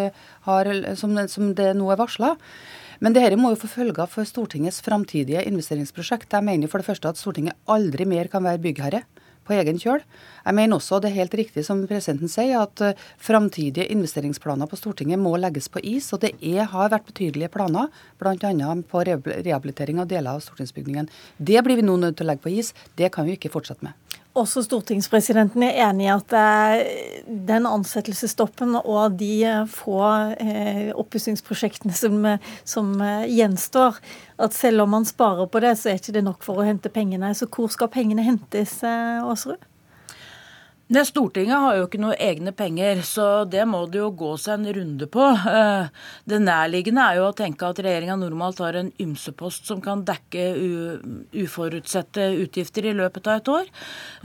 har, 0.49 0.73
som, 1.00 1.16
som 1.33 1.55
det 1.57 1.73
nå 1.78 1.93
er 1.93 2.00
varsla. 2.00 2.37
Men 3.00 3.16
dette 3.16 3.37
må 3.37 3.52
jo 3.52 3.61
få 3.61 3.69
følger 3.69 4.09
for 4.09 4.28
Stortingets 4.28 4.81
framtidige 4.85 5.45
investeringsprosjekt. 5.49 6.33
Jeg 6.33 6.45
mener 6.45 6.73
for 6.73 6.81
det 6.81 6.88
første 6.88 7.12
at 7.12 7.21
Stortinget 7.21 7.57
aldri 7.69 8.09
mer 8.09 8.31
kan 8.33 8.45
være 8.45 8.62
byggherre 8.64 9.05
på 9.47 9.55
egen 9.57 9.79
kjøl. 9.81 10.03
Jeg 10.47 10.57
mener 10.59 10.76
også 10.76 11.00
det 11.03 11.11
er 11.11 11.21
helt 11.21 11.37
riktig 11.38 11.65
som 11.67 11.83
presidenten 11.88 12.31
sier, 12.31 12.67
at 12.67 12.83
uh, 12.83 13.07
framtidige 13.23 13.88
investeringsplaner 13.95 14.71
på 14.71 14.79
Stortinget 14.79 15.23
må 15.23 15.35
legges 15.41 15.71
på 15.73 15.83
is. 15.83 16.12
Og 16.15 16.23
det 16.25 16.35
er, 16.41 16.67
har 16.73 16.93
vært 16.93 17.09
betydelige 17.09 17.53
planer, 17.55 17.91
bl.a. 18.21 18.75
på 18.91 19.05
rehabilitering 19.07 20.03
av 20.03 20.11
deler 20.11 20.37
av 20.37 20.45
stortingsbygningen. 20.45 21.11
Det 21.38 21.62
blir 21.67 21.81
vi 21.81 21.87
nå 21.87 21.99
nødt 22.03 22.19
til 22.19 22.26
å 22.26 22.33
legge 22.33 22.47
på 22.47 22.55
is. 22.55 22.75
Det 22.99 23.12
kan 23.15 23.29
vi 23.29 23.38
ikke 23.38 23.55
fortsette 23.55 23.87
med. 23.87 23.95
Også 24.37 24.61
stortingspresidenten 24.66 25.62
er 25.64 25.78
enig 25.87 26.07
i 26.07 26.12
at 26.12 26.35
eh, 26.37 27.23
den 27.49 27.64
ansettelsesstoppen 27.69 28.75
og 28.83 29.16
de 29.21 29.31
eh, 29.49 29.62
få 29.71 30.00
oppussingsprosjektene 31.00 31.97
som, 31.97 32.26
som 32.69 32.93
gjenstår, 33.33 33.97
at 34.43 34.57
selv 34.57 34.85
om 34.85 34.93
man 34.99 35.09
sparer 35.09 35.49
på 35.49 35.62
det, 35.64 35.73
så 35.81 35.90
er 35.93 36.02
ikke 36.02 36.19
det 36.19 36.26
nok 36.26 36.45
for 36.45 36.61
å 36.61 36.66
hente 36.69 36.93
pengene. 36.93 37.33
Så 37.33 37.49
hvor 37.49 37.73
skal 37.73 37.88
pengene 37.93 38.26
hentes, 38.26 38.83
eh, 38.85 39.25
Aasrud? 39.25 39.64
Det 40.88 41.02
Stortinget 41.02 41.59
har 41.59 41.81
jo 41.81 41.87
ikke 41.88 41.99
noe 41.99 42.14
egne 42.23 42.52
penger, 42.55 43.00
så 43.02 43.43
det 43.50 43.64
må 43.66 43.81
det 43.90 43.99
jo 43.99 44.12
gå 44.14 44.28
seg 44.38 44.61
en 44.61 44.75
runde 44.76 45.09
på. 45.11 45.25
Eh, 45.50 45.88
det 46.31 46.38
nærliggende 46.38 47.02
er 47.02 47.16
jo 47.19 47.25
å 47.26 47.35
tenke 47.35 47.66
at 47.66 47.81
regjeringa 47.83 48.14
normalt 48.21 48.61
har 48.62 48.78
en 48.78 48.93
ymsepost 49.02 49.66
som 49.66 49.81
kan 49.83 50.05
dekke 50.07 50.45
uforutsette 51.43 52.28
utgifter 52.45 52.87
i 52.87 52.93
løpet 52.95 53.26
av 53.26 53.40
et 53.40 53.50
år. 53.50 53.73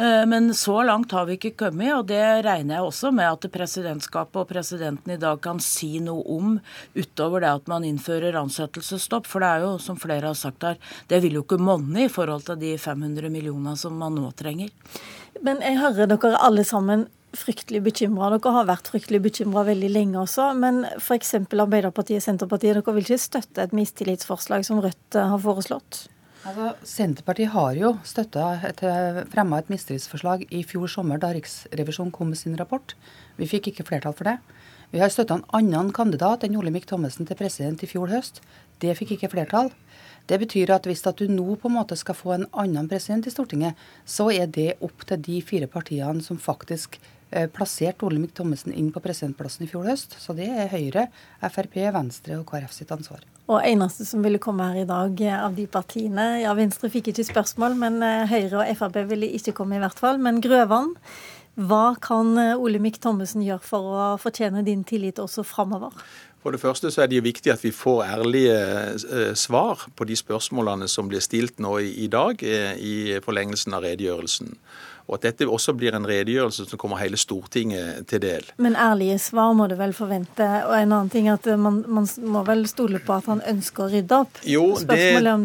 Eh, 0.06 0.22
men 0.30 0.51
så 0.53 0.75
langt 0.86 1.15
har 1.18 1.25
vi 1.25 1.39
ikke 1.39 1.56
kommet, 1.63 1.96
og 1.96 2.06
det 2.12 2.22
regner 2.46 2.77
jeg 2.77 2.91
også 2.91 3.10
med 3.18 3.32
at 3.32 3.48
presidentskapet 3.56 4.44
og 4.44 4.51
presidenten 4.51 5.15
i 5.15 5.22
dag 5.24 5.41
kan 5.41 5.58
si 5.65 5.96
noe 5.98 6.22
om, 6.30 6.60
utover 6.94 7.41
det 7.41 7.56
at 7.56 7.74
man 7.74 7.88
innfører 7.89 8.38
ansettelsesstopp. 8.38 9.25
For 9.25 9.41
det 9.41 9.50
er 9.50 9.65
jo, 9.65 9.74
som 9.82 9.98
flere 9.98 10.30
har 10.30 10.38
sagt 10.38 10.70
her, 10.70 10.77
det 11.10 11.24
vil 11.25 11.41
jo 11.41 11.44
ikke 11.48 11.58
monne 11.58 12.06
i 12.06 12.13
forhold 12.13 12.46
til 12.51 12.62
de 12.62 12.75
500 12.77 13.34
millionene 13.34 13.74
som 13.82 13.98
man 13.98 14.13
nå 14.22 14.30
trenger. 14.38 14.70
Men 15.40 15.64
jeg 15.64 15.80
hører 15.80 16.10
dere 16.12 16.38
alle 16.44 16.64
sammen 16.68 17.08
fryktelig 17.38 17.82
bekymra. 17.86 18.32
Dere 18.36 18.56
har 18.58 18.68
vært 18.70 18.90
fryktelig 18.92 19.22
bekymra 19.24 19.64
veldig 19.68 19.92
lenge 19.92 20.20
også. 20.22 20.52
Men 20.60 20.84
f.eks. 20.98 21.36
Arbeiderpartiet 21.40 22.20
og 22.20 22.26
Senterpartiet, 22.26 22.76
dere 22.76 22.96
vil 22.96 23.06
ikke 23.06 23.22
støtte 23.22 23.64
et 23.64 23.76
mistillitsforslag 23.76 24.68
som 24.68 24.82
Rødt 24.84 25.18
eh, 25.18 25.30
har 25.32 25.42
foreslått? 25.42 26.06
Altså, 26.42 26.72
Senterpartiet 26.88 27.54
har 27.54 27.78
jo 27.78 27.94
støtta 28.08 28.72
fremma 29.30 29.60
et 29.62 29.70
mistillitsforslag 29.70 30.48
i 30.50 30.64
fjor 30.66 30.90
sommer, 30.90 31.22
da 31.22 31.30
Riksrevisjonen 31.36 32.14
kom 32.16 32.32
med 32.34 32.42
sin 32.42 32.58
rapport. 32.58 32.96
Vi 33.38 33.50
fikk 33.50 33.70
ikke 33.72 33.86
flertall 33.88 34.18
for 34.18 34.28
det. 34.32 34.40
Vi 34.92 35.00
har 35.00 35.12
støtta 35.14 35.38
en 35.38 35.46
annen 35.56 35.94
kandidat 35.96 36.44
enn 36.44 36.58
Olemic 36.60 36.90
Thommessen 36.90 37.30
til 37.30 37.38
president 37.40 37.84
i 37.86 37.88
fjor 37.88 38.10
høst. 38.12 38.42
Det 38.82 38.98
fikk 38.98 39.16
ikke 39.16 39.30
flertall. 39.32 39.70
Det 40.30 40.40
betyr 40.42 40.72
at 40.75 40.86
hvis 40.88 41.04
at 41.10 41.20
du 41.20 41.32
nå 41.32 41.56
på 41.60 41.70
en 41.70 41.78
måte 41.80 41.98
skal 42.00 42.18
få 42.18 42.36
en 42.36 42.46
annen 42.51 42.90
president 42.92 43.28
i 43.28 43.34
Stortinget, 43.34 43.80
så 44.06 44.30
er 44.34 44.48
det 44.48 44.75
opp 44.84 45.06
til 45.08 45.22
de 45.25 45.42
fire 45.46 45.68
partiene 45.72 46.24
som 46.24 46.40
faktisk 46.40 47.00
eh, 47.32 47.50
plasserte 47.51 48.06
Olemic 48.08 48.36
Thommessen 48.38 48.75
inn 48.78 48.92
på 48.94 49.04
presidentplassen 49.04 49.66
i 49.66 49.72
fjor 49.72 49.90
høst. 49.90 50.16
Så 50.22 50.36
det 50.38 50.48
er 50.50 50.72
Høyre, 50.72 51.08
Frp, 51.42 51.78
Venstre 51.96 52.40
og 52.40 52.48
KrF 52.51 52.75
sitt 52.75 52.94
ansvar. 52.96 53.25
Og 53.51 53.60
eneste 53.68 54.06
som 54.08 54.24
ville 54.24 54.40
komme 54.40 54.70
her 54.70 54.86
i 54.86 54.88
dag 54.88 55.25
eh, 55.25 55.44
av 55.50 55.58
de 55.58 55.68
partiene 55.72 56.30
Ja, 56.46 56.56
Venstre 56.58 56.92
fikk 56.94 57.12
ikke 57.12 57.28
spørsmål, 57.28 57.78
men 57.84 58.01
eh, 58.06 58.25
Høyre 58.32 58.63
og 58.63 58.74
Frp 58.80 59.04
ville 59.12 59.34
ikke 59.36 59.56
komme 59.58 59.78
i 59.78 59.84
hvert 59.84 60.00
fall. 60.00 60.22
Men 60.22 60.40
Grøvan, 60.44 60.94
hva 61.60 61.98
kan 62.00 62.38
Olemic 62.56 63.01
Thommessen 63.04 63.44
gjøre 63.44 63.66
for 63.66 63.88
å 63.92 64.04
fortjene 64.22 64.63
din 64.63 64.86
tillit 64.88 65.20
også 65.20 65.44
framover? 65.44 65.98
For 66.41 66.53
det 66.53 66.62
første 66.62 66.89
så 66.89 67.03
er 67.03 67.10
det 67.12 67.19
jo 67.19 67.25
viktig 67.25 67.51
at 67.53 67.62
vi 67.62 67.74
får 67.75 68.03
ærlige 68.07 68.55
eh, 68.57 69.33
svar 69.38 69.86
på 69.95 70.07
de 70.10 70.17
spørsmålene 70.17 70.88
som 70.89 71.10
blir 71.12 71.21
stilt 71.21 71.62
nå 71.62 71.77
i 71.86 72.07
dag 72.12 72.41
eh, 72.41 72.74
i 72.81 72.95
forlengelsen 73.25 73.77
av 73.77 73.86
redegjørelsen 73.86 74.55
og 75.12 75.17
at 75.17 75.25
dette 75.25 75.48
også 75.50 75.74
blir 75.75 75.95
en 75.95 76.05
redegjørelse 76.07 76.69
som 76.69 76.79
kommer 76.79 77.01
hele 77.01 77.17
Stortinget 77.19 78.05
til 78.07 78.21
del. 78.24 78.45
Men 78.63 78.77
ærlige 78.79 79.17
svar 79.19 79.51
må 79.57 79.67
du 79.67 79.75
vel 79.79 79.91
forvente. 79.95 80.45
Og 80.69 80.75
en 80.77 80.93
annen 80.95 81.12
ting 81.12 81.27
at 81.31 81.50
man, 81.60 81.81
man 81.83 82.07
må 82.31 82.45
vel 82.48 82.63
stole 82.71 83.01
på 83.03 83.17
at 83.17 83.27
han 83.27 83.43
ønsker 83.51 83.88
å 83.88 83.89
rydde 83.91 84.21
opp? 84.24 84.39
Jo, 84.48 84.63
det 84.79 85.00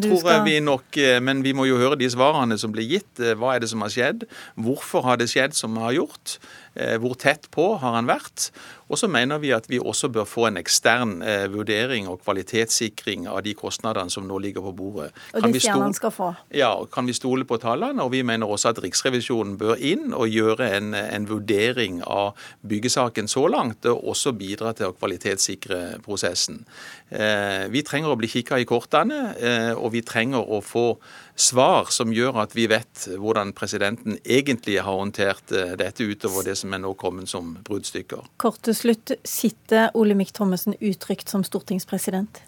tror 0.04 0.20
skal... 0.20 0.36
jeg 0.36 0.44
vi 0.46 0.60
nok, 0.62 1.00
eh, 1.02 1.18
men 1.18 1.42
vi 1.46 1.54
må 1.56 1.66
jo 1.66 1.80
høre 1.80 1.98
de 1.98 2.10
svarene 2.12 2.58
som 2.62 2.74
blir 2.74 2.86
gitt. 2.86 3.10
Hva 3.18 3.56
er 3.56 3.64
det 3.64 3.72
som 3.72 3.82
har 3.82 3.90
skjedd? 3.90 4.28
Hvorfor 4.54 5.02
har 5.08 5.18
det 5.18 5.32
skjedd 5.34 5.58
som 5.58 5.74
har 5.82 5.96
gjort? 5.98 6.38
Eh, 6.76 6.96
hvor 7.00 7.16
tett 7.18 7.48
på 7.54 7.72
har 7.80 7.96
han 7.96 8.08
vært? 8.08 8.50
Og 8.86 8.98
så 9.00 9.08
mener 9.10 9.40
vi 9.42 9.50
at 9.54 9.66
vi 9.66 9.80
også 9.82 10.08
bør 10.14 10.26
få 10.28 10.46
en 10.46 10.60
ekstern 10.60 11.18
eh, 11.26 11.46
vurdering 11.50 12.06
og 12.10 12.20
kvalitetssikring 12.22 13.26
av 13.26 13.40
de 13.42 13.54
kostnadene 13.58 14.12
som 14.12 14.28
nå 14.28 14.38
ligger 14.44 14.62
på 14.68 14.74
bordet. 14.78 15.08
Og 15.34 15.48
det 15.48 15.62
sier 15.64 15.80
han 15.80 15.96
skal 15.96 16.14
få? 16.14 16.28
Ja, 16.54 16.70
kan 16.92 17.08
vi 17.10 17.16
stole 17.16 17.46
på 17.48 17.58
tallene? 17.62 18.04
Og 18.04 18.12
vi 18.14 18.22
mener 18.26 18.46
også 18.46 18.70
at 18.70 18.82
Riksrevisjonen 18.84 19.56
bør 19.58 19.74
inn 19.82 20.14
og 20.14 20.30
gjøre 20.30 20.70
en, 20.78 20.94
en 20.94 21.26
vurdering 21.26 21.98
av 22.06 22.36
byggesaken 22.66 23.30
så 23.30 23.46
langt, 23.50 23.88
og 23.90 24.06
også 24.14 24.36
bidra 24.38 24.74
til 24.76 24.92
å 24.92 24.94
kvalitetssikre 24.94 25.98
prosessen. 26.06 26.62
Eh, 27.10 27.66
vi 27.72 27.82
trenger 27.86 28.14
å 28.14 28.20
bli 28.20 28.30
kikka 28.30 28.60
i 28.62 28.68
kortene, 28.68 29.32
eh, 29.34 29.72
og 29.74 29.96
vi 29.96 30.04
trenger 30.06 30.46
å 30.46 30.62
få 30.62 30.92
svar 31.36 31.90
som 31.92 32.14
gjør 32.14 32.38
at 32.46 32.54
vi 32.56 32.68
vet 32.70 33.08
hvordan 33.18 33.50
presidenten 33.56 34.14
egentlig 34.24 34.78
har 34.78 34.94
håndtert 34.94 35.50
dette 35.76 36.06
utover 36.06 36.46
det 36.46 36.54
som 36.66 36.74
er 36.74 36.82
nå 36.82 36.92
kommet 36.98 37.30
som 37.30 37.52
bruddstykker. 37.66 38.26
Kort 38.42 38.58
til 38.66 38.74
slutt, 38.74 39.12
sitter 39.22 39.92
Olemic 39.94 40.32
Thommessen 40.34 40.74
utrygt 40.80 41.30
som 41.30 41.44
stortingspresident? 41.46 42.42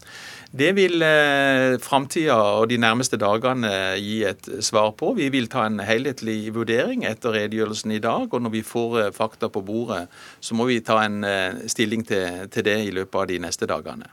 Det 0.51 0.71
vil 0.73 1.03
eh, 1.05 1.75
framtida 1.85 2.37
og 2.57 2.71
de 2.71 2.79
nærmeste 2.81 3.19
dagene 3.21 3.69
gi 4.01 4.23
et 4.25 4.47
svar 4.65 4.95
på. 4.97 5.11
Vi 5.19 5.27
vil 5.29 5.51
ta 5.53 5.67
en 5.69 5.77
helhetlig 5.85 6.55
vurdering 6.57 7.05
etter 7.05 7.37
redegjørelsen 7.37 7.93
i 7.93 8.01
dag. 8.01 8.33
Og 8.33 8.41
når 8.41 8.55
vi 8.55 8.63
får 8.65 8.97
eh, 9.03 9.11
fakta 9.13 9.51
på 9.53 9.61
bordet, 9.61 10.07
så 10.41 10.57
må 10.57 10.71
vi 10.71 10.81
ta 10.81 11.03
en 11.05 11.21
eh, 11.29 11.69
stilling 11.69 12.07
til, 12.09 12.49
det 12.65 12.79
i 12.87 12.97
løpet 12.97 13.21
av 13.21 13.29
de 13.29 13.39
neste 13.45 13.69
dagene. 13.69 14.09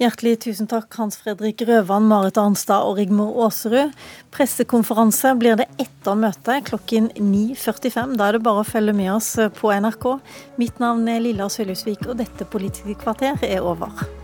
Hjertelig 0.00 0.38
tusen 0.48 0.66
takk, 0.72 0.88
Hans 0.96 1.20
Fredrik 1.20 1.60
Røvan, 1.68 2.08
Marit 2.08 2.40
Arnstad 2.40 2.88
og 2.88 2.96
Rigmor 2.96 3.36
Aasrud. 3.44 3.92
Pressekonferanse 4.34 5.36
blir 5.36 5.60
det 5.60 5.68
etter 5.76 6.16
møtet 6.16 6.64
klokken 6.72 7.12
9.45. 7.20 8.16
Da 8.16 8.32
er 8.32 8.38
det 8.38 8.46
bare 8.48 8.64
å 8.64 8.68
følge 8.72 8.96
med 8.96 9.12
oss 9.18 9.34
på 9.60 9.76
NRK. 9.84 10.10
Mitt 10.56 10.80
navn 10.80 11.06
er 11.12 11.22
Lilla 11.28 11.52
Sølhusvik, 11.52 12.08
og 12.08 12.22
dette 12.24 12.48
Politiske 12.48 12.96
kvarter 13.04 13.36
er 13.44 13.60
over. 13.60 14.23